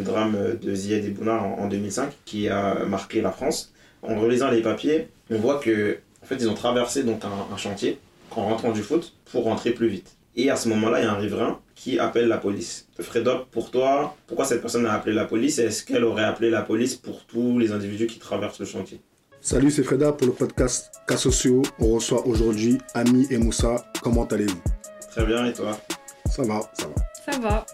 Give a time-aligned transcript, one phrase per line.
[0.00, 3.72] le drame de Ziad Bouna en, en 2005 qui a marqué la France.
[4.02, 7.56] En relisant les papiers, on voit que en fait, ils ont traversé donc un, un
[7.56, 7.98] chantier
[8.32, 10.16] en rentrant du foot pour rentrer plus vite.
[10.36, 12.86] Et à ce moment-là, il y a un riverain qui appelle la police.
[13.00, 16.50] Fredo, pour toi, pourquoi cette personne a appelé la police et est-ce qu'elle aurait appelé
[16.50, 19.00] la police pour tous les individus qui traversent le chantier?
[19.40, 21.62] Salut, c'est Freda pour le podcast Cas sociaux.
[21.78, 23.84] On reçoit aujourd'hui Ami et Moussa.
[24.02, 24.62] Comment allez-vous?
[25.10, 25.78] Très bien, et toi?
[26.26, 27.32] Ça va, ça va.
[27.32, 27.66] Ça va.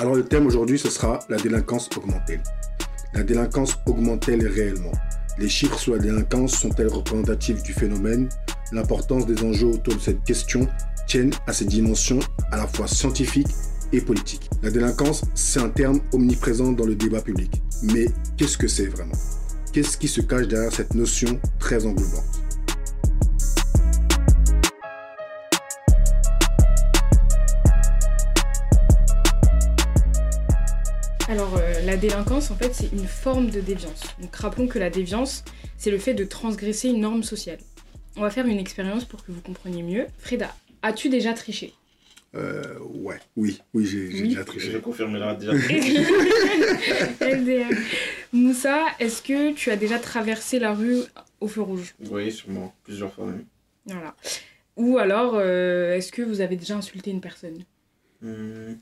[0.00, 2.42] Alors le thème aujourd'hui, ce sera la délinquance augmente-t-elle
[3.14, 4.92] La délinquance augmente-t-elle réellement?
[5.38, 8.28] Les chiffres sur la délinquance sont-elles représentatifs du phénomène?
[8.72, 10.66] L'importance des enjeux autour de cette question
[11.06, 13.48] tiennent à ses dimensions à la fois scientifiques
[13.92, 14.48] et politiques.
[14.62, 17.62] La délinquance, c'est un terme omniprésent dans le débat public.
[17.82, 19.14] Mais qu'est-ce que c'est vraiment?
[19.72, 22.41] Qu'est-ce qui se cache derrière cette notion très englobante?
[31.28, 34.02] Alors, euh, la délinquance, en fait, c'est une forme de déviance.
[34.20, 35.44] Donc, rappelons que la déviance,
[35.78, 37.58] c'est le fait de transgresser une norme sociale.
[38.16, 40.06] On va faire une expérience pour que vous compreniez mieux.
[40.18, 41.72] Freda, as-tu déjà triché?
[42.34, 44.28] Euh, Ouais, oui, oui, j'ai Oui.
[44.28, 44.80] déjà Je triché.
[44.80, 45.52] confirme là déjà.
[47.20, 47.68] LDR.
[48.32, 51.00] Moussa, est-ce que tu as déjà traversé la rue
[51.40, 51.94] au feu rouge?
[52.10, 53.44] Oui, sûrement, plusieurs fois même.
[53.86, 54.14] Voilà.
[54.76, 57.58] Ou alors, euh, est-ce que vous avez déjà insulté une personne?
[58.22, 58.74] Hmm,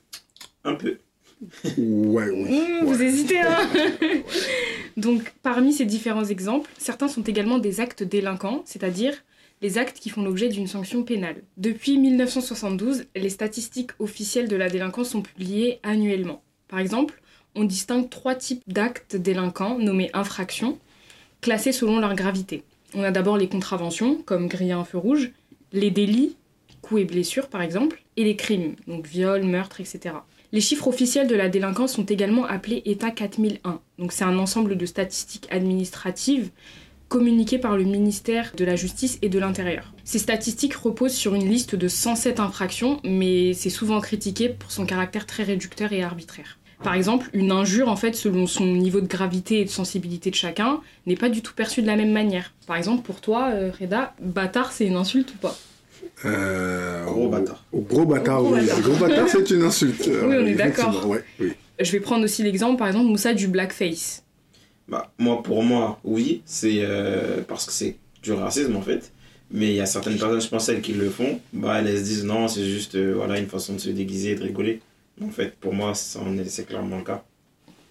[0.65, 0.99] un peu.
[1.79, 2.51] Ouais, oui.
[2.51, 3.69] Mmh, Vous hésitez, hein
[4.97, 9.15] Donc, parmi ces différents exemples, certains sont également des actes délinquants, c'est-à-dire
[9.63, 11.43] les actes qui font l'objet d'une sanction pénale.
[11.57, 16.43] Depuis 1972, les statistiques officielles de la délinquance sont publiées annuellement.
[16.69, 17.21] Par exemple,
[17.55, 20.79] on distingue trois types d'actes délinquants nommés infractions,
[21.41, 22.63] classés selon leur gravité.
[22.95, 25.31] On a d'abord les contraventions, comme griller un feu rouge,
[25.73, 26.37] les délits,
[26.83, 30.15] coups et blessures par exemple, et les crimes, donc viol, meurtre, etc.
[30.53, 33.81] Les chiffres officiels de la délinquance sont également appelés État 4001.
[33.99, 36.51] Donc c'est un ensemble de statistiques administratives
[37.09, 39.93] communiquées par le ministère de la Justice et de l'Intérieur.
[40.05, 44.87] Ces statistiques reposent sur une liste de 107 infractions, mais c'est souvent critiqué pour son
[44.87, 46.59] caractère très réducteur et arbitraire.
[46.83, 50.35] Par exemple, une injure, en fait, selon son niveau de gravité et de sensibilité de
[50.35, 52.55] chacun, n'est pas du tout perçue de la même manière.
[52.67, 55.57] Par exemple, pour toi, euh, Reda, bâtard, c'est une insulte ou pas?
[56.25, 57.65] Euh, Gros bâtard.
[57.73, 58.61] Au gros bâtard, gros oui.
[58.61, 58.81] bâtard.
[58.81, 60.07] Gros bâtard, c'est une insulte.
[60.07, 61.09] Oui, on est effectivement, d'accord.
[61.09, 61.53] Ouais, oui.
[61.79, 64.23] Je vais prendre aussi l'exemple, par exemple, Moussa du blackface.
[64.89, 69.13] Bah, moi, pour moi, oui, c'est euh, parce que c'est du racisme en fait.
[69.53, 72.03] Mais il y a certaines personnes, je pense, celles qui le font, bah, elles se
[72.05, 74.81] disent non, c'est juste euh, voilà, une façon de se déguiser et de rigoler.
[75.23, 77.25] En fait, pour moi, c'est clairement le cas.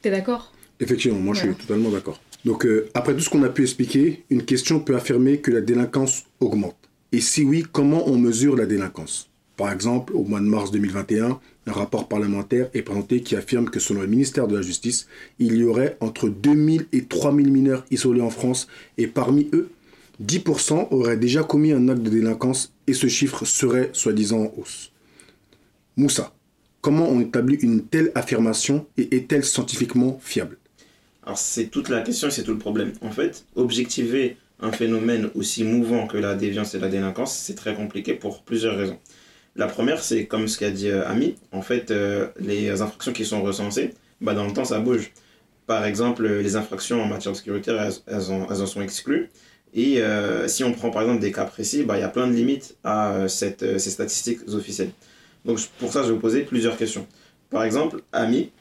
[0.01, 0.53] T'es d'accord?
[0.79, 2.21] Effectivement, moi je suis totalement d'accord.
[2.45, 5.59] Donc euh, après tout ce qu'on a pu expliquer, une question peut affirmer que la
[5.61, 6.75] délinquance augmente.
[7.11, 9.29] Et si oui, comment on mesure la délinquance?
[9.57, 13.79] Par exemple, au mois de mars 2021, un rapport parlementaire est présenté qui affirme que
[13.79, 15.07] selon le ministère de la Justice,
[15.39, 19.69] il y aurait entre 2000 et 3000 mineurs isolés en France et parmi eux,
[20.23, 24.91] 10% auraient déjà commis un acte de délinquance et ce chiffre serait soi-disant en hausse.
[25.97, 26.33] Moussa,
[26.81, 30.57] comment on établit une telle affirmation et est-elle scientifiquement fiable?
[31.23, 32.93] Alors, c'est toute la question et c'est tout le problème.
[33.01, 37.75] En fait, objectiver un phénomène aussi mouvant que la déviance et la délinquance, c'est très
[37.75, 38.99] compliqué pour plusieurs raisons.
[39.55, 43.25] La première, c'est comme ce qu'a dit euh, Ami, en fait, euh, les infractions qui
[43.25, 45.11] sont recensées, bah, dans le temps, ça bouge.
[45.65, 47.71] Par exemple, euh, les infractions en matière de sécurité,
[48.07, 49.29] elles, en, sont exclues.
[49.73, 50.01] Et
[50.47, 52.75] si on prend par exemple des cas précis, bah, il y a plein de limites
[52.83, 54.89] à cette, ces statistiques officielles.
[55.45, 57.05] Donc pour ça, je vais vous poser plusieurs questions.
[57.51, 58.51] Par exemple, Ami,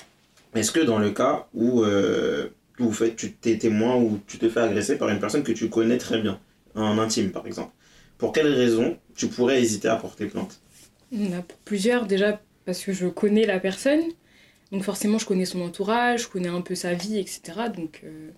[0.54, 1.82] est-ce que dans le cas où
[2.80, 5.68] où fait, tu t'es témoin ou tu te fais agresser par une personne que tu
[5.68, 6.40] connais très bien,
[6.74, 7.72] en intime par exemple,
[8.18, 10.60] pour quelle raison tu pourrais hésiter à porter plainte?
[11.10, 14.02] Il y en a pour plusieurs, déjà parce que je connais la personne,
[14.72, 17.40] donc forcément je connais son entourage, je connais un peu sa vie, etc.
[17.74, 18.30] Donc euh,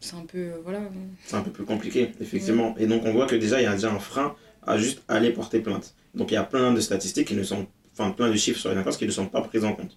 [0.00, 0.80] c'est un peu, euh, voilà.
[1.24, 2.74] C'est un peu plus compliqué, effectivement.
[2.78, 4.34] Et donc on voit que déjà il y a déjà un frein
[4.66, 5.94] à juste aller porter plainte.
[6.14, 8.74] Donc il y a plein de statistiques qui ne sont, enfin plein de chiffres sur
[8.74, 9.96] les qui ne sont pas pris en compte.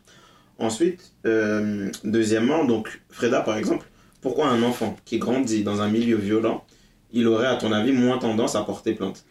[0.62, 3.88] Ensuite, euh, deuxièmement, donc Freda par exemple,
[4.22, 6.64] pourquoi un enfant qui grandit dans un milieu violent,
[7.12, 9.26] il aurait à ton avis moins tendance à porter plainte?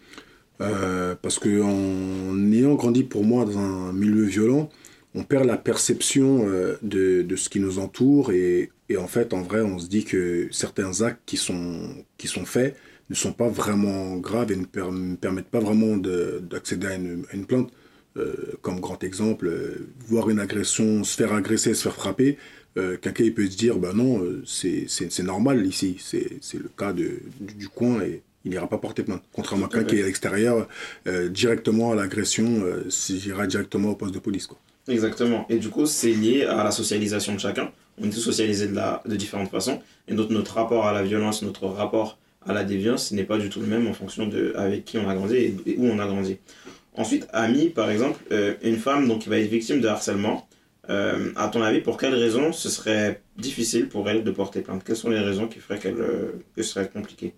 [0.60, 4.68] Euh, parce que en ayant grandi pour moi dans un milieu violent,
[5.14, 9.60] on perd la perception euh, de, ce qui nous entoure et, en fait, en vrai,
[9.60, 12.04] on se dit que certains actes qui sont,
[12.44, 12.76] faits
[13.08, 16.94] ne sont pas vraiment graves et ne per- ne permettent pas vraiment de- d'accéder à
[16.96, 17.70] une plainte.
[18.16, 22.38] Euh, comme grand exemple, euh, voir une agression, se faire agresser, se faire frapper,
[22.76, 26.92] euh, quelqu'un il peut se dire, bah non, euh, c'est normal ici, c'est le cas
[26.92, 29.22] du, coin et il n'ira pas porter plainte.
[29.32, 30.68] Contrairement à quelqu'un qui est à l'extérieur,
[31.30, 34.48] directement à l'agression, euh, j'irai directement au poste de police.
[34.88, 35.46] Exactement.
[35.48, 37.70] Et du coup, c'est lié à la socialisation de chacun.
[38.00, 39.80] On est tous socialisés de différentes façons.
[40.08, 43.50] Et notre, notre rapport à la violence, notre rapport à la déviance n'est pas du
[43.50, 46.06] tout le même en fonction de avec qui on a grandi et, où on a
[46.06, 46.38] grandi.
[46.94, 50.48] Ensuite, Ami, par exemple, euh, une femme donc, qui va être victime de harcèlement,
[50.88, 54.82] euh, à ton avis, pour quelles raisons ce serait difficile pour elle de porter plainte?
[54.84, 57.34] Quelles sont les raisons qui feraient qu'elle, euh, que ce serait compliqué?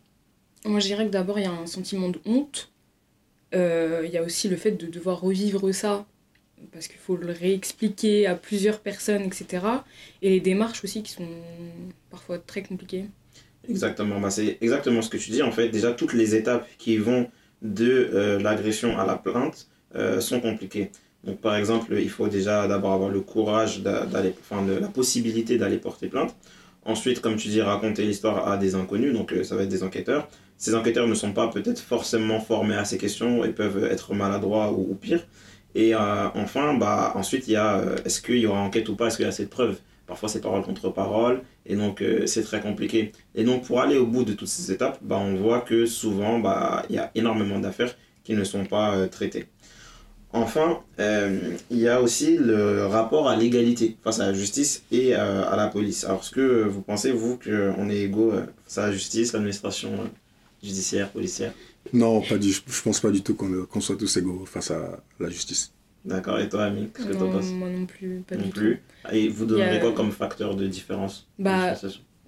[0.64, 2.70] Moi, je dirais que d'abord, il y a un sentiment de honte.
[3.54, 6.06] Il y a aussi le fait de devoir revivre ça
[6.72, 9.66] parce qu'il faut le réexpliquer à plusieurs personnes, etc.
[10.22, 11.28] Et les démarches aussi qui sont
[12.10, 13.06] parfois très compliquées.
[13.68, 15.42] Exactement, bah, c'est exactement ce que tu dis.
[15.42, 17.28] En fait, déjà, toutes les étapes qui vont
[17.62, 20.90] de euh, l'agression à la plainte euh, sont compliquées.
[21.24, 25.78] Donc, par exemple, il faut déjà d'abord avoir le courage d'aller, enfin, la possibilité d'aller
[25.78, 26.34] porter plainte.
[26.84, 29.84] Ensuite, comme tu dis, raconter l'histoire à des inconnus, donc euh, ça va être des
[29.84, 30.28] enquêteurs.
[30.58, 34.72] Ces enquêteurs ne sont pas peut-être forcément formés à ces questions et peuvent être maladroits
[34.72, 35.24] ou, ou pire.
[35.74, 39.16] Et enfin, bah, ensuite, il y a est-ce qu'il y aura enquête ou pas, est-ce
[39.16, 39.78] qu'il y a assez de preuves
[40.12, 43.12] Parfois, c'est parole contre parole, et donc euh, c'est très compliqué.
[43.34, 46.38] Et donc, pour aller au bout de toutes ces étapes, bah, on voit que souvent,
[46.38, 49.46] bah, il y a énormément d'affaires qui ne sont pas euh, traitées.
[50.34, 55.14] Enfin, euh, il y a aussi le rapport à l'égalité face à la justice et
[55.14, 56.04] à la police.
[56.04, 58.32] Alors, est-ce que vous pensez, vous, qu'on est égaux
[58.66, 59.92] face à la justice, l'administration
[60.62, 61.54] judiciaire, policière?
[61.94, 65.30] Non, pas du, je pense pas du tout qu'on soit tous égaux face à la
[65.30, 65.72] justice.
[66.04, 68.50] D'accord, et toi, Ami, qu'est-ce que tu en penses Moi non plus, pas non du
[68.50, 68.82] plus.
[69.04, 69.14] tout.
[69.14, 71.74] Et vous donneriez quoi comme facteur de différence bah,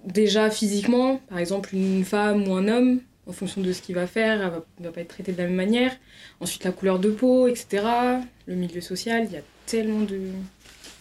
[0.05, 4.07] Déjà physiquement, par exemple, une femme ou un homme, en fonction de ce qu'il va
[4.07, 5.91] faire, elle va, va pas être traitée de la même manière.
[6.39, 7.83] Ensuite, la couleur de peau, etc.
[8.45, 10.19] Le milieu social, il y a tellement de.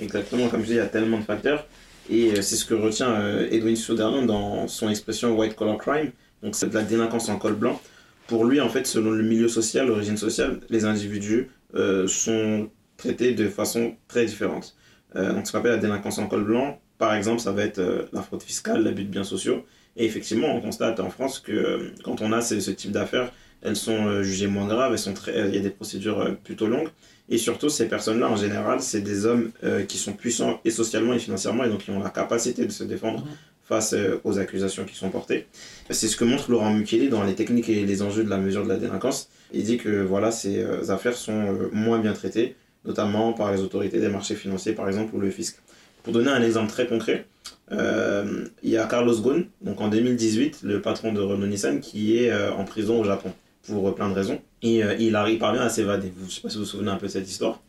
[0.00, 1.66] Exactement, comme je dis, il y a tellement de facteurs.
[2.10, 6.10] Et euh, c'est ce que retient euh, Edwin Sutherland dans son expression white collar crime.
[6.42, 7.80] Donc, c'est de la délinquance en col blanc.
[8.26, 13.34] Pour lui, en fait, selon le milieu social, l'origine sociale, les individus euh, sont traités
[13.34, 14.76] de façon très différente.
[15.16, 17.80] Euh, donc, ce qu'on appelle la délinquance en col blanc, par exemple, ça va être
[17.80, 19.64] euh, la fraude fiscale, l'abus de biens sociaux.
[19.96, 23.32] Et effectivement, on constate en France que quand on a ce, type d'affaires,
[23.62, 26.88] elles sont jugées moins graves, elles sont très, il y a des procédures plutôt longues.
[27.28, 29.52] Et surtout, ces personnes-là, en général, c'est des hommes
[29.88, 32.82] qui sont puissants et socialement et financièrement, et donc qui ont la capacité de se
[32.82, 33.28] défendre mmh.
[33.64, 33.94] Face
[34.24, 35.46] aux accusations qui sont portées.
[35.90, 38.64] C'est ce que montre Laurent Mukeli dans les techniques et les enjeux de la mesure
[38.64, 39.28] de la délinquance.
[39.52, 43.60] Il dit que voilà, ces euh, affaires sont euh, moins bien traitées, notamment par les
[43.60, 45.58] autorités des marchés financiers, par exemple, ou le fisc.
[46.02, 47.26] Pour donner un exemple très concret,
[47.72, 52.18] euh, il y a Carlos Ghosn, donc en 2018, le patron de Renault Nissan, qui
[52.18, 53.32] est en prison au Japon,
[53.66, 54.40] pour plein de raisons.
[54.60, 56.12] Il, arrive, parvient à s'évader.
[56.20, 57.62] Je ne sais pas si vous vous souvenez un peu de cette histoire.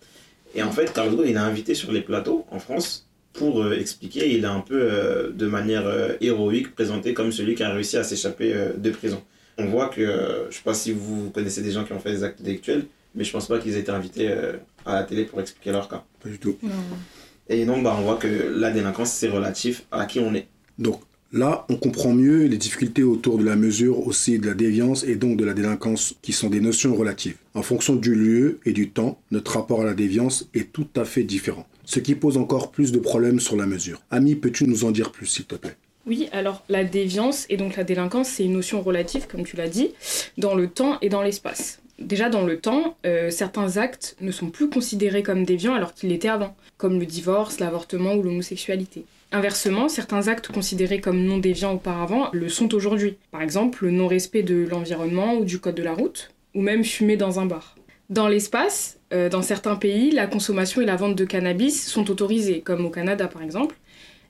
[0.54, 4.34] Et en fait, Carlos Ghosn, il est invité sur les plateaux en France pour expliquer.
[4.34, 5.86] Il est un peu, de manière
[6.22, 9.22] héroïque, présenté comme celui qui a réussi à s'échapper de prison
[9.58, 12.00] on voit que, euh, je ne sais pas si vous connaissez des gens qui ont
[12.00, 14.54] fait des actes délictuels, mais je pense pas qu'ils aient été invités euh,
[14.86, 16.04] à la télé pour expliquer leur cas.
[16.22, 16.58] Pas du tout.
[17.48, 20.48] Et donc, bah, on voit que la délinquance, c'est relatif à qui on est.
[20.78, 21.02] Donc
[21.32, 25.16] là, on comprend mieux les difficultés autour de la mesure aussi de la déviance et
[25.16, 27.38] donc de la délinquance qui sont des notions relatives.
[27.54, 31.06] En fonction du lieu et du temps, notre rapport à la déviance est tout à
[31.06, 31.68] fait différent.
[31.86, 34.02] Ce qui pose encore plus de problèmes sur la mesure.
[34.12, 35.76] Ami, peux-tu nous en dire plus, s'il te plaît?
[36.08, 39.70] Oui, alors la déviance et donc la délinquance, c'est une notion relative, comme tu l'as
[39.70, 39.92] dit,
[40.38, 41.82] dans le temps et dans l'espace.
[41.98, 46.10] Déjà dans le temps, euh, certains actes ne sont plus considérés comme déviants alors qu'ils
[46.10, 49.06] l'étaient avant, comme le divorce, l'avortement ou l'homosexualité.
[49.32, 53.18] Inversement, certains actes considérés comme non déviants auparavant le sont aujourd'hui.
[53.32, 57.18] Par exemple, le non-respect de l'environnement ou du code de la route, ou même fumer
[57.18, 57.75] dans un bar.
[58.10, 62.60] Dans l'espace, euh, dans certains pays, la consommation et la vente de cannabis sont autorisées,
[62.60, 63.75] comme au Canada par exemple,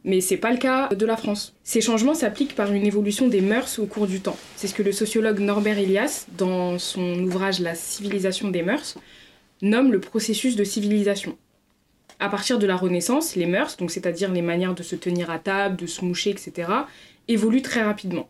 [0.03, 1.55] mais c'est pas le cas de la France.
[1.63, 4.37] Ces changements s'appliquent par une évolution des mœurs au cours du temps.
[4.55, 8.99] C'est ce que le sociologue Norbert Elias, dans son ouvrage La civilisation des mœurs,
[9.63, 11.35] nomme le processus de civilisation.
[12.19, 15.39] À partir de la Renaissance, les mœurs, donc c'est-à-dire les manières de se tenir à
[15.39, 16.69] table, de se moucher, etc.,
[17.27, 18.29] évoluent très rapidement.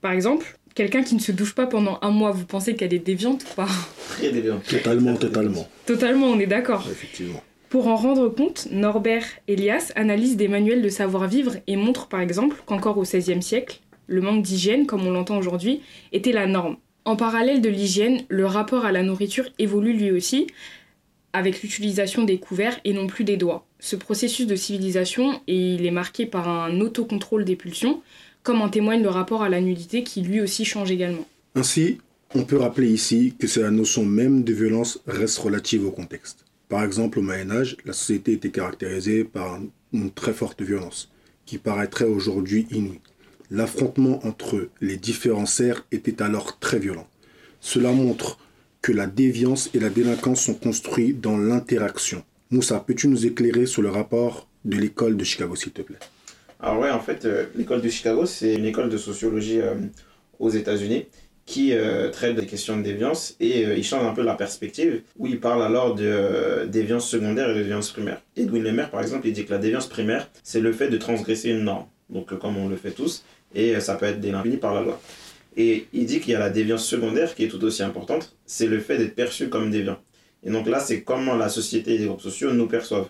[0.00, 2.98] Par exemple, quelqu'un qui ne se douche pas pendant un mois, vous pensez qu'elle est
[2.98, 3.68] déviante ou pas
[4.10, 4.64] Très déviante.
[4.64, 5.68] Totalement, totalement.
[5.86, 6.86] Totalement, on est d'accord.
[6.90, 7.42] Effectivement.
[7.68, 12.56] Pour en rendre compte, Norbert Elias analyse des manuels de savoir-vivre et montre par exemple
[12.66, 15.80] qu'encore au XVIe siècle, le manque d'hygiène, comme on l'entend aujourd'hui,
[16.12, 16.76] était la norme.
[17.04, 20.48] En parallèle de l'hygiène, le rapport à la nourriture évolue lui aussi,
[21.32, 23.66] avec l'utilisation des couverts et non plus des doigts.
[23.80, 28.02] Ce processus de civilisation, il est marqué par un autocontrôle des pulsions,
[28.42, 31.26] comme en témoigne le rapport à la nudité qui lui aussi change également.
[31.54, 31.98] Ainsi,
[32.34, 36.44] on peut rappeler ici que c'est la notion même de violence reste relative au contexte.
[36.68, 39.60] Par exemple, au Moyen Âge, la société était caractérisée par
[39.92, 41.10] une très forte violence,
[41.44, 43.00] qui paraîtrait aujourd'hui inouïe.
[43.50, 47.06] L'affrontement entre les différents serfs était alors très violent.
[47.60, 48.38] Cela montre
[48.80, 53.80] que la déviance et la délinquance sont construits dans l'interaction, Moussa, peux-tu nous éclairer sur
[53.80, 55.98] le rapport de l'école de Chicago, s'il te plaît?
[56.62, 59.74] Alors ouais, en fait, euh, l'école de Chicago, c'est une école de sociologie euh,
[60.38, 61.06] aux États-Unis
[61.44, 65.26] qui euh, traite des questions de déviance et il change un peu la perspective où
[65.26, 68.22] il parle alors de déviance secondaire et de déviance primaire.
[68.36, 71.50] Edwin Lemaire, par exemple, il dit que la déviance primaire, c'est le fait de transgresser
[71.50, 73.24] une norme, donc comme on le fait tous,
[73.56, 75.00] et ça peut être délimité par la loi.
[75.56, 78.68] Et il dit qu'il y a la déviance secondaire qui est tout aussi importante, c'est
[78.68, 79.98] le fait d'être perçu comme déviant.
[80.44, 83.08] Et donc là, c'est comment la société et les groupes sociaux nous perçoivent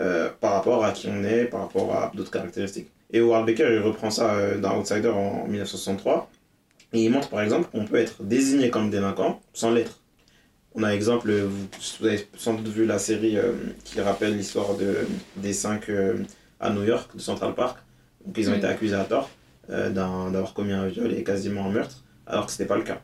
[0.00, 2.88] euh, par rapport à qui on est, par rapport à d'autres caractéristiques.
[3.12, 6.28] Et Howard Baker, il reprend ça euh, dans Outsider en 1963.
[6.92, 10.00] Et il montre par exemple qu'on peut être désigné comme délinquant sans l'être.
[10.74, 11.68] On a exemple, vous,
[12.04, 13.52] avez sans doute vu la série euh,
[13.84, 15.88] qui rappelle l'histoire de, des cinq
[16.58, 17.78] à New York, de Central Park.
[18.26, 19.30] Donc ils ont été accusés à tort
[19.68, 23.00] d'avoir commis un viol et quasiment un meurtre, alors que ce n'était pas le cas.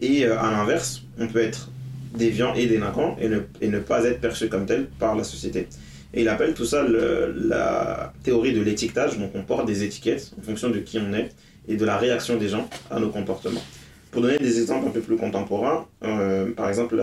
[0.00, 1.68] et à l'inverse, on peut être
[2.14, 5.68] déviant et délinquant et ne, et ne pas être perçu comme tel par la société.
[6.14, 10.42] Et il appelle tout ça la théorie de l'étiquetage, donc on porte des étiquettes en
[10.42, 11.30] fonction de qui on est
[11.68, 13.62] et de la réaction des gens à nos comportements.
[14.10, 17.02] Pour donner des exemples un peu plus contemporains, euh, par exemple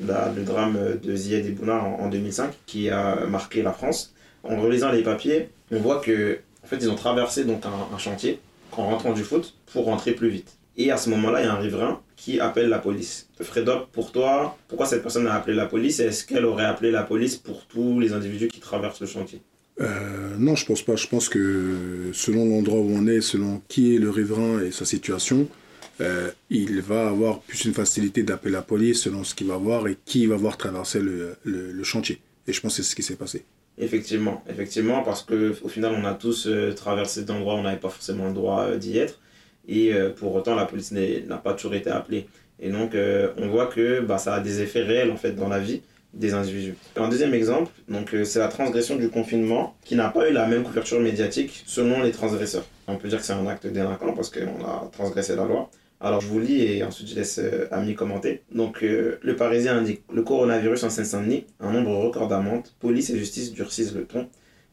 [0.00, 4.12] le drame de Ziad Ebouna en, en 2005 qui a marqué la France.
[4.42, 8.40] En relisant les papiers, on voit que en fait, ils ont traversé donc un chantier
[8.72, 10.56] en rentrant du foot pour rentrer plus vite.
[10.76, 13.28] Et à ce moment-là, il y a un riverain qui appelle la police.
[13.40, 16.90] Fredop, pour toi, pourquoi cette personne a appelé la police et est-ce qu'elle aurait appelé
[16.90, 19.40] la police pour tous les individus qui traversent le chantier?
[19.80, 20.96] Euh, non, je pense pas.
[20.96, 24.84] Je pense que selon l'endroit où on est, selon qui est le riverain et sa
[24.84, 25.48] situation,
[26.00, 29.86] euh, il va avoir plus une facilité d'appeler la police selon ce qu'il va voir
[29.86, 32.20] et qui va voir traverser le, le, chantier.
[32.46, 33.44] Et je pense que c'est ce qui s'est passé.
[33.78, 37.90] Effectivement, effectivement, parce qu'au final, on a tous euh, traversé d'endroits où on n'avait pas
[37.90, 39.20] forcément le droit d'y être
[39.68, 42.26] et euh, pour autant la police n'a pas toujours été appelée.
[42.60, 45.48] Et donc euh, on voit que bah, ça a des effets réels en fait dans
[45.48, 46.76] la vie des individus.
[46.96, 50.46] Un deuxième exemple, donc euh, c'est la transgression du confinement qui n'a pas eu la
[50.46, 52.64] même couverture médiatique selon les transgresseurs.
[52.86, 55.70] On peut dire que c'est un acte délinquant parce qu'on a transgressé la loi.
[56.00, 57.40] Alors je vous lis et ensuite je laisse
[57.72, 58.42] Ami commenter.
[58.52, 63.52] Donc le Parisien indique le coronavirus en Seine-Saint-Denis, un nombre record d'amendes, police et justice
[63.52, 64.28] durcissent le ton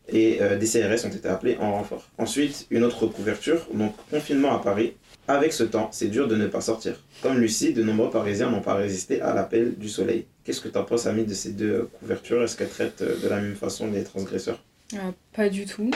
[0.10, 2.10] et euh, des CRS ont été appelés en renfort.
[2.18, 4.94] Ensuite, une autre couverture, donc confinement à Paris.
[5.28, 7.02] Avec ce temps, c'est dur de ne pas sortir.
[7.22, 10.26] Comme Lucie, de nombreux Parisiens n'ont pas résisté à l'appel du soleil.
[10.44, 12.44] Qu'est-ce que tu en penses, Ami, de ces deux couvertures?
[12.44, 14.62] Est-ce qu'elles traitent euh, de la même façon les transgresseurs?
[14.96, 15.92] Ah, Pas du tout.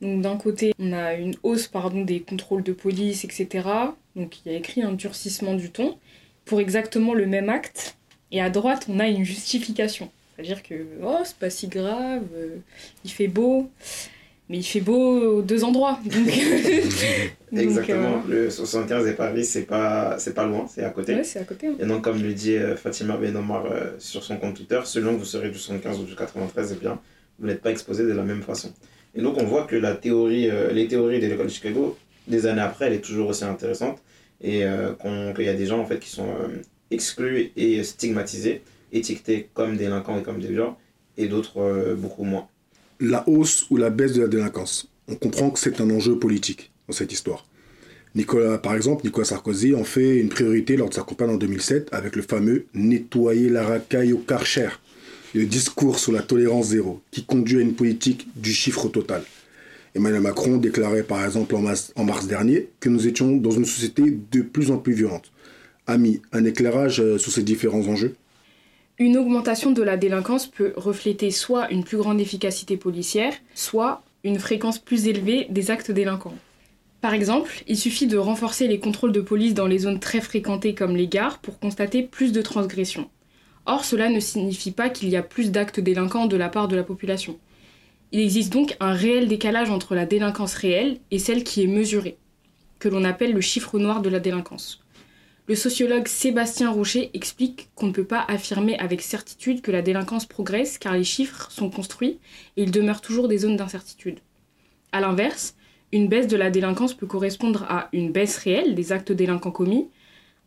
[0.00, 3.68] Donc d'un côté, on a une hausse pardon, des contrôles de police, etc.
[4.16, 5.98] Donc il y a écrit un durcissement du ton
[6.44, 7.96] pour exactement le même acte.
[8.32, 10.10] Et à droite, on a une justification.
[10.42, 12.56] C'est-à-dire que oh, c'est pas si grave, euh,
[13.04, 13.70] il fait beau,
[14.48, 16.00] mais il fait beau aux deux endroits.
[17.52, 21.14] Exactement, euh, le 75 et Paris, c'est pas, c'est pas loin, c'est à côté.
[21.16, 21.66] Ouais, c'est à côté.
[21.66, 21.74] Hein.
[21.78, 23.66] Et donc, comme le dit euh, Fatima Benomar
[23.98, 26.98] sur son compte Twitter, selon que vous serez du 75 ou du 93, eh bien,
[27.38, 28.72] vous n'êtes pas exposé de la même façon.
[29.14, 32.62] Et donc, on voit que la théorie, les théories de l'école de Chicago, des années
[32.62, 33.98] après, elle est toujours aussi intéressante
[34.40, 34.64] et
[35.34, 36.28] qu'il y a des gens en fait qui sont
[36.90, 40.78] exclus et stigmatisés étiquetés comme délinquants et comme déviants,
[41.16, 42.48] et d'autres euh, beaucoup moins.
[43.00, 44.90] La hausse ou la baisse de la délinquance.
[45.08, 47.46] On comprend que c'est un enjeu politique dans cette histoire.
[48.14, 51.88] Nicolas, par exemple, Nicolas Sarkozy en fait une priorité lors de sa campagne en 2007
[51.92, 54.68] avec le fameux nettoyer la racaille au karcher,
[55.34, 59.22] le discours sur la tolérance zéro, qui conduit à une politique du chiffre total.
[59.94, 63.64] Emmanuel Macron déclarait par exemple en mars, en mars dernier que nous étions dans une
[63.64, 65.30] société de plus en plus violente.
[65.86, 68.14] Ami, un éclairage euh, sur ces différents enjeux?
[69.00, 74.38] Une augmentation de la délinquance peut refléter soit une plus grande efficacité policière, soit une
[74.38, 76.34] fréquence plus élevée des actes délinquants.
[77.00, 80.74] Par exemple, il suffit de renforcer les contrôles de police dans les zones très fréquentées
[80.74, 83.08] comme les gares pour constater plus de transgressions.
[83.64, 86.76] Or, cela ne signifie pas qu'il y a plus d'actes délinquants de la part de
[86.76, 87.38] la population.
[88.12, 92.18] Il existe donc un réel décalage entre la délinquance réelle et celle qui est mesurée,
[92.78, 94.82] que l'on appelle le chiffre noir de la délinquance.
[95.50, 100.24] Le sociologue Sébastien Rocher explique qu'on ne peut pas affirmer avec certitude que la délinquance
[100.24, 102.20] progresse car les chiffres sont construits
[102.56, 104.20] et il demeure toujours des zones d'incertitude.
[104.92, 105.56] A l'inverse,
[105.90, 109.88] une baisse de la délinquance peut correspondre à une baisse réelle des actes délinquants commis,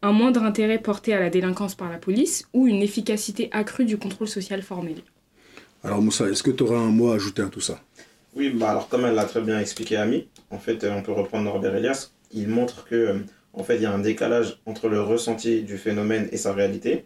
[0.02, 3.98] un moindre intérêt porté à la délinquance par la police ou une efficacité accrue du
[3.98, 5.02] contrôle social formel.
[5.84, 7.82] Alors Moussa, est-ce que tu aurais un mot à ajouter à tout ça?
[8.38, 11.44] Oui, bah alors comme elle l'a très bien expliqué Ami, en fait on peut reprendre
[11.44, 13.20] Norbert Elias, il montre que euh,
[13.54, 17.06] en fait, il y a un décalage entre le ressenti du phénomène et sa réalité.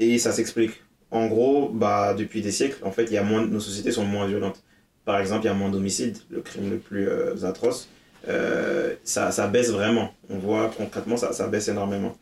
[0.00, 0.82] Et ça s'explique.
[1.10, 4.04] En gros, bah, depuis des siècles, en fait, il y a moins, nos sociétés sont
[4.04, 4.62] moins violentes.
[5.04, 7.88] Par exemple, il y a moins d'homicides, le crime le plus euh, atroce.
[8.28, 10.12] Euh, ça, ça, baisse vraiment.
[10.30, 12.16] On voit concrètement, ça, ça baisse énormément.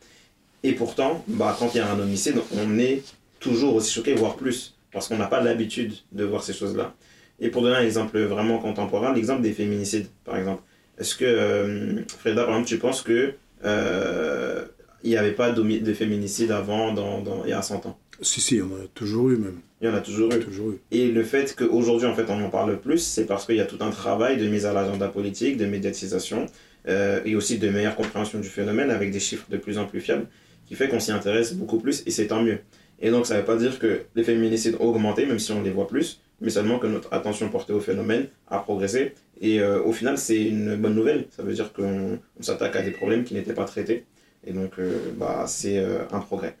[0.63, 3.01] Et pourtant, bah, quand il y a un homicide, on est
[3.39, 6.93] toujours aussi choqués, voire plus, parce qu'on n'a pas l'habitude de voir ces choses-là.
[7.39, 10.61] Et pour donner un exemple vraiment contemporain, l'exemple des féminicides, par exemple.
[10.99, 13.33] Est-ce que, euh, Freda, par exemple, tu penses que
[13.65, 14.63] euh,
[15.03, 18.41] il n'y avait pas de féminicide avant, dans, dans, il y a 100 ans Si,
[18.41, 19.59] si, il y en a toujours eu même.
[19.81, 20.39] Il y en a toujours eu.
[20.39, 20.79] Toujours eu.
[20.91, 23.65] Et le fait qu'aujourd'hui, en fait, on en parle plus, c'est parce qu'il y a
[23.65, 26.45] tout un travail de mise à l'agenda politique, de médiatisation,
[26.87, 29.99] euh, et aussi de meilleure compréhension du phénomène avec des chiffres de plus en plus
[29.99, 30.27] fiables,
[30.65, 32.59] qui fait qu'on s'y intéresse beaucoup plus, et c'est tant mieux.
[33.01, 35.61] Et donc, ça ne veut pas dire que les féminicides ont augmenté, même si on
[35.61, 39.13] les voit plus, mais seulement que notre attention portée au phénomène a progressé.
[39.43, 41.25] Et euh, au final, c'est une bonne nouvelle.
[41.35, 44.05] Ça veut dire qu'on s'attaque à des problèmes qui n'étaient pas traités.
[44.47, 46.55] Et donc, euh, bah, c'est euh, un progrès.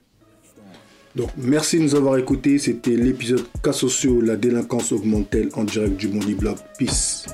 [1.15, 2.59] Donc, merci de nous avoir écoutés.
[2.59, 6.57] C'était l'épisode Cas sociaux, la délinquance augmente-t-elle en direct du Mondi Blog.
[6.77, 7.25] Peace.